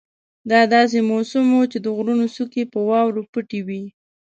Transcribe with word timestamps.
دا 0.51 0.61
داسې 0.75 0.97
موسم 1.11 1.45
وو 1.53 1.61
چې 1.71 1.77
د 1.81 1.87
غرونو 1.95 2.25
څوکې 2.35 2.63
په 2.73 2.79
واورو 2.89 3.21
پټې 3.31 3.59
وې. 3.67 3.83